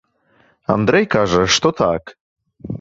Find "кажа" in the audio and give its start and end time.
1.17-1.43